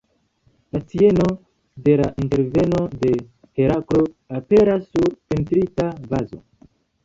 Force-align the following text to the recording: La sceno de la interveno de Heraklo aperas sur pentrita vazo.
La 0.71 0.79
sceno 0.83 1.27
de 1.75 1.95
la 1.99 2.07
interveno 2.23 2.87
de 2.89 3.11
Heraklo 3.53 4.03
aperas 4.41 4.87
sur 4.89 5.15
pentrita 5.27 5.91
vazo. 6.15 6.45